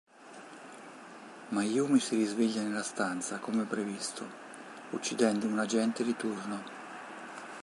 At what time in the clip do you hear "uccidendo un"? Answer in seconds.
4.93-5.59